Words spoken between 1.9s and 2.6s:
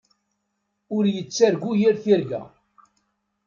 tirga.